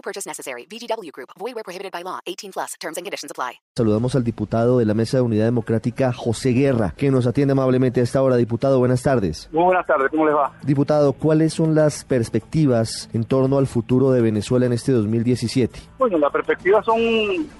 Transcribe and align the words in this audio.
No 0.00 0.02
purchase 0.02 0.26
necessary. 0.26 0.64
VGW 0.64 1.12
Group. 1.12 1.28
Void 1.38 1.54
where 1.54 1.62
prohibited 1.62 1.92
by 1.92 2.02
law. 2.02 2.20
18 2.24 2.52
plus. 2.52 2.74
Terms 2.80 2.96
and 2.96 3.04
conditions 3.04 3.30
apply. 3.30 3.60
Saludamos 3.76 4.14
al 4.14 4.24
diputado 4.24 4.78
de 4.78 4.86
la 4.86 4.94
Mesa 4.94 5.18
de 5.18 5.22
Unidad 5.22 5.44
Democrática, 5.44 6.12
José 6.12 6.52
Guerra, 6.52 6.94
que 6.96 7.10
nos 7.10 7.26
atiende 7.26 7.52
amablemente 7.52 8.00
a 8.00 8.02
esta 8.02 8.22
hora. 8.22 8.36
Diputado, 8.36 8.78
buenas 8.78 9.02
tardes. 9.02 9.50
Muy 9.52 9.64
buenas 9.64 9.86
tardes, 9.86 10.10
¿cómo 10.10 10.24
les 10.24 10.34
va? 10.34 10.52
Diputado, 10.62 11.12
¿cuáles 11.12 11.52
son 11.52 11.74
las 11.74 12.04
perspectivas 12.04 13.10
en 13.12 13.24
torno 13.24 13.58
al 13.58 13.66
futuro 13.66 14.10
de 14.10 14.22
Venezuela 14.22 14.64
en 14.64 14.72
este 14.72 14.92
2017? 14.92 15.78
Bueno, 15.98 16.18
las 16.18 16.32
perspectivas 16.32 16.84
son 16.84 16.98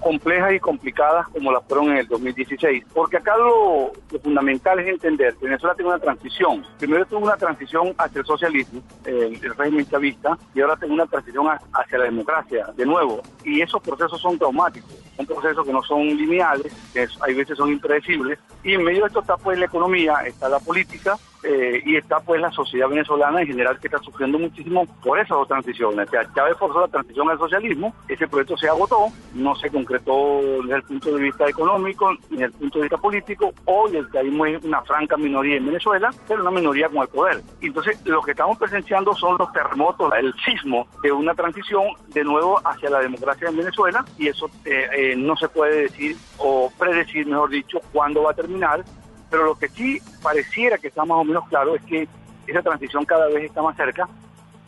complejas 0.01 0.55
y 0.55 0.61
complicadas 0.61 1.29
como 1.29 1.53
las 1.53 1.63
fueron 1.67 1.91
en 1.91 1.99
el 1.99 2.07
2016, 2.07 2.85
porque 2.95 3.19
acá 3.19 3.37
lo, 3.37 3.93
lo 4.11 4.19
fundamental 4.21 4.79
es 4.81 4.89
entender 4.89 5.35
que 5.37 5.45
Venezuela 5.45 5.75
tiene 5.75 5.91
una 5.91 5.99
transición. 5.99 6.65
Primero 6.79 7.05
tuvo 7.05 7.21
una 7.21 7.37
transición 7.37 7.95
hacia 7.99 8.21
el 8.21 8.27
socialismo, 8.27 8.83
eh, 9.05 9.39
el 9.43 9.55
régimen 9.55 9.87
chavista, 9.87 10.39
y 10.55 10.61
ahora 10.63 10.77
tiene 10.77 10.95
una 10.95 11.07
transición 11.07 11.47
hacia 11.49 11.99
la 11.99 12.05
democracia, 12.05 12.30
de 12.77 12.87
nuevo. 12.87 13.23
Y 13.45 13.61
esos 13.61 13.83
procesos 13.83 14.21
son 14.21 14.39
traumáticos, 14.39 14.91
son 15.17 15.27
procesos 15.27 15.67
que 15.67 15.73
no 15.73 15.83
son 15.83 16.07
lineales, 16.09 16.73
que 16.93 17.07
hay 17.21 17.35
veces 17.35 17.57
son 17.57 17.71
impredecibles, 17.71 18.39
y 18.63 18.75
en 18.75 18.85
medio 18.85 19.03
de 19.03 19.07
esto 19.09 19.21
está 19.21 19.37
pues 19.37 19.59
la 19.59 19.67
economía, 19.67 20.15
está 20.27 20.49
la 20.49 20.61
política, 20.61 21.19
eh, 21.43 21.83
y 21.85 21.97
está 21.97 22.21
pues 22.21 22.41
la 22.41 22.51
sociedad 22.51 22.89
venezolana 22.89 23.41
en 23.41 23.47
general 23.47 23.79
que 23.79 23.89
está 23.89 23.99
sufriendo 23.99 24.39
muchísimo 24.39 24.87
por 25.03 25.19
esas 25.19 25.37
dos 25.39 25.49
transiciones. 25.49 26.09
O 26.09 26.11
sea, 26.11 26.33
Chávez 26.35 26.57
forzó 26.59 26.81
la 26.81 26.89
transición 26.89 27.31
al 27.31 27.39
socialismo, 27.39 27.95
ese 28.09 28.29
proyecto 28.29 28.57
se 28.57 28.69
agotó, 28.69 29.07
no 29.35 29.55
se 29.57 29.71
concretó 29.71 30.41
desde 30.63 30.77
el 30.77 30.83
punto 30.83 31.15
de 31.15 31.23
vista 31.23 31.49
económico 31.49 32.13
ni 32.31 32.39
desde 32.39 32.45
el 32.45 32.53
punto 32.53 32.79
de 32.79 32.83
vista 32.83 32.99
político. 32.99 33.53
Hoy 33.65 33.97
el 33.97 34.11
chavismo 34.11 34.47
es 34.47 34.63
una 34.65 34.83
franca 34.83 35.17
minoría 35.17 35.57
en 35.57 35.67
Venezuela, 35.67 36.11
pero 36.29 36.43
una 36.43 36.51
minoría 36.51 36.89
con 36.89 37.03
el 37.03 37.09
poder. 37.09 37.43
Entonces, 37.61 38.01
lo 38.05 38.23
que 38.23 38.33
estamos 38.33 38.59
presenciando 38.59 39.15
son 39.15 39.37
los 39.39 39.53
terremotos, 39.53 40.13
el 40.19 40.35
sismo 40.45 40.87
de 41.03 41.13
una 41.13 41.35
transición 41.35 41.85
de 42.09 42.25
nuevo 42.25 42.61
hacia 42.65 42.91
la 42.91 43.01
democracia 43.01 43.49
en 43.49 43.57
Venezuela, 43.57 44.05
y 44.19 44.29
eso 44.29 44.51
eh, 44.65 44.89
eh, 44.97 45.17
no 45.17 45.37
se 45.37 45.49
puede 45.49 45.83
decir 45.83 46.17
o 46.39 46.71
predecir, 46.79 47.27
mejor 47.27 47.51
dicho, 47.51 47.81
cuándo 47.93 48.23
va 48.23 48.33
a 48.33 48.35
terminar, 48.35 48.85
pero 49.31 49.45
lo 49.45 49.59
que 49.59 49.69
sí 49.69 50.01
pareciera 50.23 50.79
que 50.79 50.89
está 50.89 51.05
más 51.05 51.19
o 51.19 51.25
menos 51.25 51.49
claro 51.49 51.77
es 51.77 51.83
que 51.83 52.09
esa 52.47 52.63
transición 52.63 53.05
cada 53.05 53.29
vez 53.29 53.45
está 53.45 53.63
más 53.63 53.77
cerca 53.77 54.09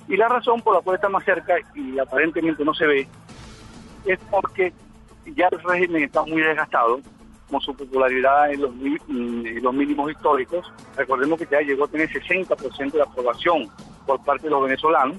y 0.09 0.17
la 0.17 0.29
razón 0.29 0.61
por 0.63 0.75
la 0.75 0.81
cual 0.81 0.97
está 0.97 1.09
más 1.09 1.25
cerca 1.25 1.55
y 1.75 1.99
aparentemente 1.99 2.65
no 2.65 2.75
se 2.75 2.87
ve 2.87 3.09
es 4.05 4.19
porque 4.31 4.73
ya 5.37 5.49
el 5.51 5.61
régimen 5.63 6.05
está 6.05 6.23
muy 6.25 6.43
desgastado 6.43 7.01
con 7.51 7.61
su 7.61 7.75
popularidad 7.75 8.51
en 8.51 8.63
los, 8.63 9.75
mínimos 9.75 10.11
históricos. 10.11 10.73
Recordemos 10.97 11.39
que 11.39 11.47
ya 11.51 11.61
llegó 11.61 11.85
a 11.85 11.89
tener 11.89 12.09
60% 12.09 12.93
de 12.93 13.03
aprobación 13.03 13.69
por 14.07 14.25
parte 14.25 14.45
de 14.45 14.51
los 14.51 14.63
venezolanos. 14.63 15.19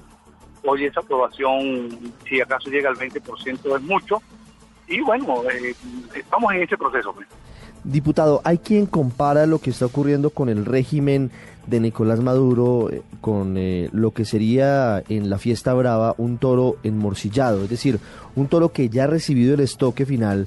Hoy 0.64 0.86
esa 0.86 1.00
aprobación, 1.00 1.90
si 2.28 2.40
acaso 2.40 2.70
llega 2.70 2.90
al 2.90 2.96
20%, 2.96 3.76
es 3.76 3.82
mucho. 3.82 4.20
Y 4.88 5.00
bueno, 5.00 5.42
eh, 5.50 5.74
estamos 6.14 6.52
en 6.52 6.62
ese 6.62 6.76
proceso. 6.76 7.14
Diputado, 7.84 8.40
hay 8.44 8.58
quien 8.58 8.86
compara 8.86 9.46
lo 9.46 9.58
que 9.58 9.70
está 9.70 9.86
ocurriendo 9.86 10.30
con 10.30 10.48
el 10.48 10.64
régimen 10.64 11.30
de 11.66 11.80
Nicolás 11.80 12.20
Maduro 12.20 12.90
eh, 12.90 13.02
con 13.20 13.56
eh, 13.56 13.88
lo 13.92 14.10
que 14.10 14.24
sería 14.24 15.02
en 15.08 15.30
la 15.30 15.38
fiesta 15.38 15.72
brava 15.74 16.14
un 16.18 16.38
toro 16.38 16.76
enmorcillado, 16.82 17.64
es 17.64 17.70
decir, 17.70 18.00
un 18.36 18.48
toro 18.48 18.70
que 18.70 18.88
ya 18.88 19.04
ha 19.04 19.06
recibido 19.06 19.54
el 19.54 19.60
estoque 19.60 20.06
final, 20.06 20.46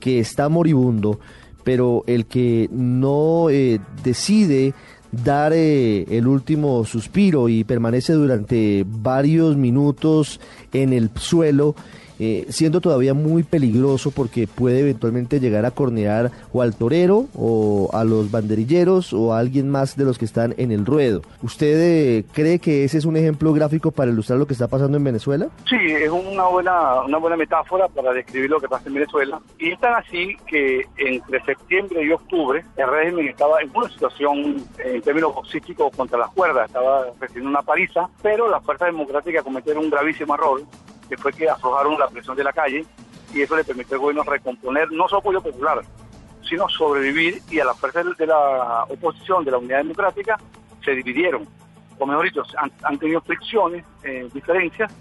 que 0.00 0.18
está 0.18 0.48
moribundo, 0.48 1.18
pero 1.66 2.04
el 2.06 2.26
que 2.26 2.68
no 2.70 3.50
eh, 3.50 3.80
decide 4.04 4.72
dar 5.10 5.52
eh, 5.52 6.04
el 6.10 6.26
último 6.26 6.84
suspiro 6.84 7.48
y 7.48 7.64
permanece 7.64 8.12
durante 8.12 8.84
varios 8.86 9.56
minutos 9.56 10.40
en 10.72 10.92
el 10.92 11.10
suelo, 11.16 11.74
eh, 12.18 12.46
siendo 12.48 12.80
todavía 12.80 13.14
muy 13.14 13.42
peligroso 13.42 14.10
porque 14.10 14.46
puede 14.46 14.80
eventualmente 14.80 15.40
llegar 15.40 15.64
a 15.66 15.70
cornear 15.70 16.30
o 16.52 16.62
al 16.62 16.74
torero 16.74 17.26
o 17.34 17.90
a 17.92 18.04
los 18.04 18.30
banderilleros 18.30 19.12
o 19.12 19.34
a 19.34 19.38
alguien 19.38 19.70
más 19.70 19.96
de 19.96 20.04
los 20.04 20.18
que 20.18 20.24
están 20.24 20.54
en 20.56 20.72
el 20.72 20.86
ruedo. 20.86 21.22
¿Usted 21.42 21.76
eh, 21.80 22.24
cree 22.32 22.58
que 22.58 22.84
ese 22.84 22.98
es 22.98 23.04
un 23.04 23.16
ejemplo 23.16 23.52
gráfico 23.52 23.90
para 23.90 24.10
ilustrar 24.10 24.38
lo 24.38 24.46
que 24.46 24.54
está 24.54 24.68
pasando 24.68 24.96
en 24.96 25.04
Venezuela? 25.04 25.48
Sí, 25.68 25.76
es 25.76 26.10
una 26.10 26.46
buena, 26.46 27.02
una 27.02 27.18
buena 27.18 27.36
metáfora 27.36 27.88
para 27.88 28.12
describir 28.12 28.50
lo 28.50 28.60
que 28.60 28.68
pasa 28.68 28.88
en 28.88 28.94
Venezuela. 28.94 29.40
Y 29.58 29.72
es 29.72 29.80
tan 29.80 29.94
así 29.94 30.36
que 30.46 30.86
entre 30.96 31.44
septiembre 31.44 32.04
y 32.04 32.10
octubre 32.10 32.64
el 32.76 32.88
régimen 32.88 33.28
estaba 33.28 33.60
en 33.60 33.70
una 33.74 33.88
situación 33.88 34.56
en 34.78 35.02
términos 35.02 35.34
boxísticos 35.34 35.94
contra 35.96 36.18
las 36.18 36.30
cuerdas, 36.30 36.66
estaba 36.66 37.06
recibiendo 37.20 37.50
una 37.50 37.62
paliza, 37.62 38.08
pero 38.22 38.48
las 38.48 38.64
fuerzas 38.64 38.88
democráticas 38.88 39.42
cometieron 39.42 39.84
un 39.84 39.90
gravísimo 39.90 40.34
error, 40.34 40.62
que 41.08 41.16
fue 41.16 41.32
que 41.32 41.48
aflojaron 41.48 41.98
la 41.98 42.08
presión 42.08 42.36
de 42.36 42.44
la 42.44 42.52
calle 42.52 42.84
y 43.32 43.42
eso 43.42 43.56
le 43.56 43.64
permitió 43.64 43.96
al 43.96 44.00
gobierno 44.00 44.22
recomponer 44.22 44.90
no 44.92 45.08
solo 45.08 45.20
apoyo 45.20 45.40
popular, 45.40 45.82
sino 46.48 46.68
sobrevivir 46.68 47.42
y 47.50 47.60
a 47.60 47.64
las 47.64 47.78
fuerzas 47.78 48.16
de 48.16 48.26
la 48.26 48.84
oposición, 48.88 49.44
de 49.44 49.50
la 49.50 49.58
unidad 49.58 49.78
democrática, 49.78 50.38
se 50.84 50.92
dividieron. 50.92 51.46
O 51.98 52.06
mejor 52.06 52.24
dicho, 52.24 52.42
han, 52.56 52.70
han 52.82 52.98
tenido 52.98 53.20
fricciones, 53.22 53.84
eh, 54.02 54.28
diferencias, 54.32 54.92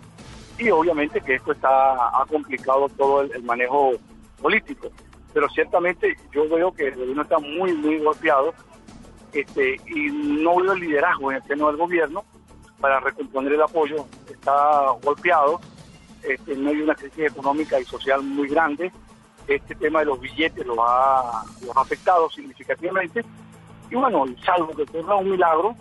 y 0.57 0.69
obviamente 0.69 1.21
que 1.21 1.35
esto 1.35 1.51
está 1.51 1.93
ha 1.93 2.25
complicado 2.27 2.87
todo 2.89 3.21
el, 3.21 3.31
el 3.33 3.43
manejo 3.43 3.91
político. 4.41 4.89
Pero 5.33 5.49
ciertamente 5.49 6.15
yo 6.31 6.47
veo 6.47 6.73
que 6.73 6.87
el 6.87 6.95
gobierno 6.95 7.21
está 7.23 7.39
muy, 7.39 7.73
muy 7.73 7.99
golpeado 7.99 8.53
este, 9.33 9.75
y 9.87 10.09
no 10.11 10.55
veo 10.55 10.73
liderazgo 10.75 11.29
en 11.31 11.37
el 11.37 11.43
seno 11.43 11.67
del 11.67 11.75
gobierno 11.75 12.23
para 12.79 13.01
recomponer 13.01 13.53
el 13.53 13.61
apoyo. 13.61 14.05
Está 14.29 14.91
golpeado 15.03 15.59
este, 16.27 16.53
en 16.53 16.63
medio 16.63 16.77
de 16.79 16.83
una 16.83 16.95
crisis 16.95 17.31
económica 17.31 17.79
y 17.79 17.85
social 17.85 18.23
muy 18.23 18.47
grande. 18.47 18.91
Este 19.47 19.75
tema 19.75 19.99
de 19.99 20.05
los 20.05 20.19
billetes 20.19 20.65
los 20.65 20.77
ha, 20.79 21.43
los 21.65 21.75
ha 21.77 21.81
afectado 21.81 22.29
significativamente. 22.29 23.23
Y 23.89 23.95
bueno, 23.95 24.25
salvo 24.43 24.75
que 24.75 24.83
ocurra 24.83 25.15
un 25.15 25.29
milagro, 25.29 25.75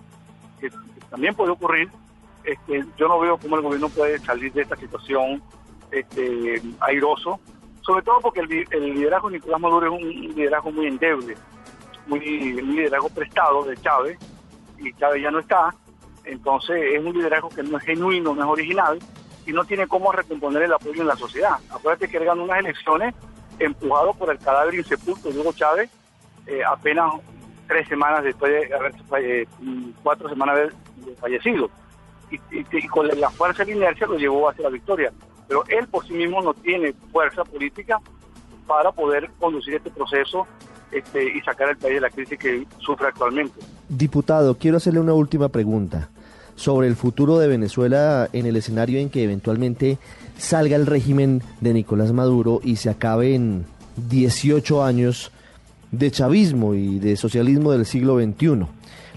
que, 0.61 0.69
que 0.69 1.01
también 1.11 1.35
puede 1.35 1.53
ocurrir, 1.53 1.89
este, 2.45 2.85
yo 2.99 3.09
no 3.09 3.19
veo 3.19 3.39
cómo 3.39 3.57
el 3.57 3.63
gobierno 3.63 3.89
puede 3.89 4.19
salir 4.19 4.53
de 4.53 4.63
esta 4.63 4.77
situación 4.77 5.43
este, 5.91 6.61
airoso, 6.81 7.41
sobre 7.81 8.03
todo 8.03 8.21
porque 8.21 8.41
el, 8.41 8.67
el 8.71 8.95
liderazgo 8.95 9.31
de 9.31 9.39
Nicolás 9.39 9.61
Maduro 9.61 9.87
es 9.87 10.03
un 10.03 10.35
liderazgo 10.35 10.71
muy 10.71 10.87
endeble, 10.87 11.37
muy, 12.07 12.53
un 12.53 12.77
liderazgo 12.77 13.09
prestado 13.09 13.65
de 13.65 13.77
Chávez, 13.79 14.19
y 14.79 14.93
Chávez 14.95 15.23
ya 15.23 15.31
no 15.31 15.39
está, 15.39 15.75
entonces 16.25 16.77
es 16.95 17.05
un 17.05 17.15
liderazgo 17.15 17.49
que 17.49 17.63
no 17.63 17.79
es 17.79 17.85
genuino, 17.85 18.35
no 18.35 18.43
es 18.43 18.49
original, 18.49 18.99
y 19.47 19.53
no 19.53 19.65
tiene 19.65 19.87
cómo 19.87 20.13
recomponer 20.13 20.63
el 20.63 20.73
apoyo 20.73 21.03
en 21.03 21.09
la 21.09 21.17
sociedad. 21.17 21.59
Acuérdate 21.71 22.09
que 22.09 22.17
él 22.17 22.25
ganó 22.25 22.45
unas 22.45 22.59
elecciones 22.59 23.15
empujado 23.59 24.15
por 24.15 24.31
el 24.31 24.39
cadáver 24.39 24.75
insepulto 24.75 25.31
de 25.31 25.39
Hugo 25.39 25.53
Chávez, 25.53 25.91
eh, 26.47 26.63
apenas 26.65 27.13
tres 27.67 27.89
semanas 27.89 28.25
después 28.25 28.53
de 28.53 28.75
haber 28.75 29.47
mm, 29.61 29.91
cuatro 30.03 30.29
semanas 30.29 30.73
de 30.97 31.15
fallecido. 31.17 31.71
Y 32.31 32.89
con 32.89 33.07
la 33.09 33.31
fuerza 33.31 33.65
de 33.65 33.73
la 33.73 33.77
inercia 33.77 34.07
lo 34.07 34.17
llevó 34.17 34.49
hacia 34.49 34.65
la 34.65 34.71
victoria. 34.71 35.13
Pero 35.47 35.63
él 35.69 35.87
por 35.87 36.05
sí 36.07 36.15
mismo 36.15 36.43
no 36.43 36.53
tiene 36.55 36.93
fuerza 37.13 37.45
política 37.45 38.01
para 38.67 38.91
poder 38.91 39.31
conducir 39.39 39.75
este 39.75 39.91
proceso 39.91 40.47
este, 40.91 41.25
y 41.25 41.41
sacar 41.43 41.69
al 41.69 41.77
país 41.77 41.95
de 41.95 42.01
la 42.01 42.11
crisis 42.11 42.39
que 42.39 42.67
sufre 42.79 43.09
actualmente. 43.09 43.61
Diputado, 43.89 44.57
quiero 44.57 44.79
hacerle 44.79 45.01
una 45.01 45.13
última 45.13 45.49
pregunta 45.49 46.09
sobre 46.57 46.89
el 46.89 46.97
futuro 46.97 47.39
de 47.39 47.49
Venezuela 47.49 48.29
en 48.33 48.47
el 48.47 48.57
escenario 48.57 48.99
en 48.99 49.11
que 49.11 49.25
eventualmente 49.25 49.99
salga 50.39 50.77
el 50.77 50.87
régimen 50.87 51.43
de 51.61 51.75
Nicolás 51.75 52.13
Maduro 52.13 52.61
y 52.63 52.77
se 52.77 52.91
acabe 52.91 53.35
en 53.35 53.65
18 54.09 54.85
años 54.85 55.31
de 55.91 56.11
chavismo 56.11 56.75
y 56.75 56.99
de 56.99 57.17
socialismo 57.17 57.73
del 57.73 57.87
siglo 57.87 58.19
XXI. 58.19 58.67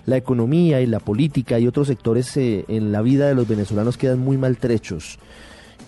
La 0.05 0.17
economía 0.17 0.79
y 0.81 0.85
la 0.85 0.99
política 0.99 1.59
y 1.59 1.67
otros 1.67 1.87
sectores 1.87 2.35
eh, 2.37 2.65
en 2.67 2.91
la 2.91 3.01
vida 3.01 3.27
de 3.27 3.35
los 3.35 3.47
venezolanos 3.47 3.97
quedan 3.97 4.19
muy 4.19 4.37
maltrechos. 4.37 5.19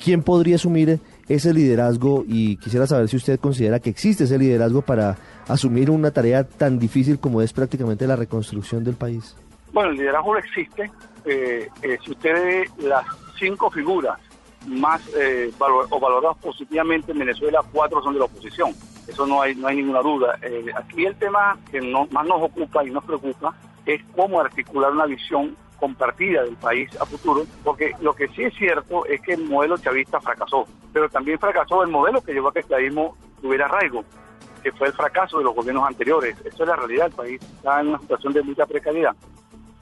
¿Quién 0.03 0.23
podría 0.23 0.55
asumir 0.55 0.99
ese 1.27 1.53
liderazgo? 1.53 2.25
Y 2.27 2.57
quisiera 2.57 2.87
saber 2.87 3.07
si 3.07 3.17
usted 3.17 3.39
considera 3.39 3.79
que 3.79 3.89
existe 3.89 4.25
ese 4.25 4.37
liderazgo 4.37 4.81
para 4.81 5.17
asumir 5.47 5.89
una 5.89 6.11
tarea 6.11 6.43
tan 6.43 6.79
difícil 6.79 7.19
como 7.19 7.41
es 7.41 7.53
prácticamente 7.53 8.07
la 8.07 8.15
reconstrucción 8.15 8.83
del 8.83 8.95
país. 8.95 9.35
Bueno, 9.73 9.91
el 9.91 9.97
liderazgo 9.97 10.37
existe. 10.37 10.91
Eh, 11.25 11.69
eh, 11.81 11.97
si 12.03 12.11
usted 12.11 12.33
ve 12.33 12.69
las 12.87 13.05
cinco 13.37 13.69
figuras 13.69 14.19
más 14.67 15.01
eh, 15.15 15.51
o 15.59 15.99
valorados 15.99 16.37
positivamente 16.37 17.11
en 17.11 17.19
Venezuela, 17.19 17.61
cuatro 17.71 18.01
son 18.01 18.13
de 18.13 18.19
la 18.19 18.25
oposición. 18.25 18.71
Eso 19.07 19.25
no 19.25 19.41
hay, 19.41 19.55
no 19.55 19.67
hay 19.67 19.77
ninguna 19.77 20.01
duda. 20.01 20.37
Eh, 20.41 20.65
aquí 20.75 21.05
el 21.05 21.15
tema 21.15 21.57
que 21.71 21.81
no- 21.81 22.07
más 22.11 22.25
nos 22.27 22.41
ocupa 22.41 22.83
y 22.83 22.91
nos 22.91 23.03
preocupa 23.03 23.55
es 23.85 24.01
cómo 24.15 24.39
articular 24.39 24.91
una 24.91 25.05
visión 25.05 25.55
compartida 25.79 26.43
del 26.43 26.57
país 26.57 26.89
a 26.99 27.05
futuro, 27.05 27.45
porque 27.63 27.93
lo 28.01 28.13
que 28.13 28.27
sí 28.29 28.43
es 28.43 28.53
cierto 28.55 29.05
es 29.05 29.21
que 29.21 29.33
el 29.33 29.45
modelo 29.45 29.77
chavista 29.77 30.19
fracasó, 30.19 30.65
pero 30.91 31.07
también 31.09 31.39
fracasó 31.39 31.81
el 31.83 31.89
modelo 31.89 32.21
que 32.21 32.33
llevó 32.33 32.49
a 32.49 32.53
que 32.53 32.59
el 32.59 32.67
chavismo 32.67 33.15
tuviera 33.41 33.65
arraigo, 33.65 34.03
que 34.61 34.73
fue 34.73 34.87
el 34.87 34.93
fracaso 34.93 35.37
de 35.37 35.45
los 35.45 35.55
gobiernos 35.55 35.87
anteriores. 35.87 36.35
Eso 36.43 36.63
es 36.63 36.67
la 36.69 36.75
realidad, 36.75 37.07
el 37.07 37.13
país 37.13 37.41
está 37.41 37.79
en 37.79 37.87
una 37.87 37.99
situación 37.99 38.33
de 38.33 38.41
mucha 38.43 38.65
precariedad. 38.65 39.15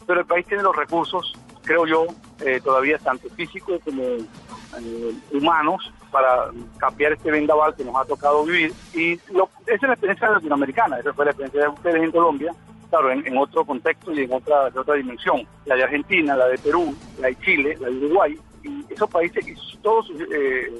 Pero 0.08 0.22
el 0.22 0.26
país 0.26 0.46
tiene 0.48 0.64
los 0.64 0.76
recursos, 0.76 1.34
creo 1.64 1.86
yo, 1.86 2.06
eh, 2.44 2.60
todavía 2.64 2.98
tanto 2.98 3.30
físicos 3.30 3.80
como 3.84 4.02
eh, 4.04 5.14
humanos 5.34 5.92
para 6.12 6.50
cambiar 6.78 7.14
este 7.14 7.30
vendaval 7.32 7.76
que 7.76 7.84
nos 7.84 7.96
ha 7.96 8.06
tocado 8.06 8.44
vivir. 8.46 8.74
Y 8.94 9.20
lo- 9.34 9.50
esa 9.66 9.76
es 9.76 9.82
la 9.84 9.94
experiencia 9.94 10.30
latinoamericana, 10.30 11.00
esa 11.00 11.14
fue 11.14 11.26
la 11.26 11.32
experiencia 11.32 11.62
de 11.64 11.68
ustedes 11.70 12.04
en 12.04 12.12
Colombia, 12.12 12.52
claro, 12.90 13.12
en, 13.12 13.38
otro 13.38 13.66
contexto 13.66 14.14
y 14.14 14.22
en 14.24 14.34
otra, 14.34 14.70
de 14.70 14.80
otra 14.80 14.96
dimensión. 14.96 15.46
La 15.66 15.76
de 15.76 15.84
Argentina, 15.84 16.36
la 16.36 16.48
de 16.48 16.58
Perú, 16.58 16.96
la 17.20 17.28
de 17.28 17.40
Chile, 17.40 17.78
la 17.80 17.90
de 17.90 17.98
Uruguay, 17.98 18.40
y 18.64 18.86
esos 18.94 19.10
países 19.10 19.46
todos 19.82 20.10
eh, 20.34 20.72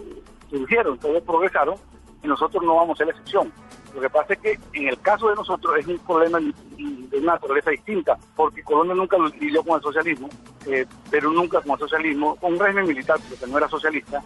surgieron, 0.50 0.98
todos 1.00 1.22
progresaron, 1.24 1.76
y 2.24 2.28
nosotros 2.28 2.64
no 2.64 2.76
vamos 2.76 2.96
a 2.96 2.98
ser 3.00 3.08
la 3.08 3.12
excepción. 3.12 3.52
Lo 3.98 4.04
que 4.04 4.10
pasa 4.12 4.34
es 4.34 4.40
que 4.40 4.60
en 4.74 4.90
el 4.90 5.00
caso 5.00 5.28
de 5.28 5.34
nosotros 5.34 5.74
es 5.80 5.88
un 5.88 5.98
problema 5.98 6.40
de 6.40 7.18
una 7.18 7.34
naturaleza 7.34 7.72
distinta, 7.72 8.16
porque 8.36 8.62
Colombia 8.62 8.94
nunca 8.94 9.18
lo 9.18 9.28
lidió 9.30 9.64
con 9.64 9.78
el 9.78 9.82
socialismo, 9.82 10.30
eh, 10.68 10.86
Perú 11.10 11.34
nunca 11.34 11.62
con 11.62 11.72
el 11.72 11.80
socialismo, 11.80 12.38
un 12.42 12.60
régimen 12.60 12.86
militar, 12.86 13.18
porque 13.28 13.48
no 13.48 13.58
era 13.58 13.68
socialista. 13.68 14.22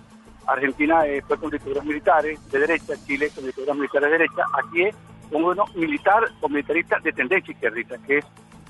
Argentina 0.46 1.08
eh, 1.08 1.24
fue 1.26 1.38
con 1.38 1.50
dictaduras 1.50 1.86
militares 1.86 2.52
de 2.52 2.60
derecha, 2.60 2.96
Chile 3.08 3.32
con 3.34 3.46
dictaduras 3.46 3.78
militares 3.78 4.12
de 4.12 4.18
derecha. 4.18 4.44
Aquí 4.62 4.84
es 4.84 4.96
un 5.32 5.42
gobierno 5.42 5.64
militar 5.74 6.22
o 6.42 6.50
militarista 6.50 7.00
de 7.00 7.14
tendencia 7.14 7.54
izquierdista, 7.54 7.98
que 8.00 8.18
es 8.18 8.26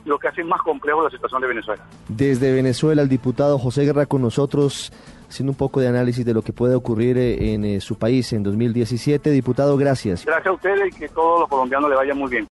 lo 0.05 0.19
que 0.19 0.27
hace 0.27 0.43
más 0.43 0.61
complejo 0.61 1.03
la 1.03 1.09
situación 1.09 1.41
de 1.41 1.47
Venezuela. 1.47 1.83
Desde 2.09 2.53
Venezuela, 2.53 3.01
el 3.01 3.09
diputado 3.09 3.57
José 3.57 3.85
Guerra 3.85 4.05
con 4.05 4.21
nosotros, 4.21 4.93
haciendo 5.31 5.51
un 5.51 5.57
poco 5.57 5.79
de 5.79 5.87
análisis 5.87 6.25
de 6.25 6.33
lo 6.33 6.41
que 6.41 6.51
puede 6.53 6.75
ocurrir 6.75 7.17
eh, 7.17 7.53
en 7.53 7.63
eh, 7.63 7.81
su 7.81 7.97
país 7.97 8.31
en 8.33 8.43
2017. 8.43 9.31
Diputado, 9.31 9.77
gracias. 9.77 10.25
Gracias 10.25 10.47
a 10.47 10.51
ustedes 10.51 10.93
y 10.93 10.99
que 10.99 11.09
todos 11.09 11.41
los 11.41 11.49
colombianos 11.49 11.89
le 11.89 11.95
vayan 11.95 12.17
muy 12.17 12.29
bien. 12.29 12.49